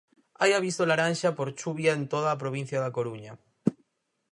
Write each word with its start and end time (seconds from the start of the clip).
Hai 0.41 0.51
aviso 0.53 0.83
laranxa 0.89 1.29
por 1.37 1.49
chuvia 1.59 1.91
en 1.97 2.03
toda 2.13 2.29
a 2.31 2.39
provincia 2.43 2.77
da 2.83 2.93
Coruña. 2.97 3.33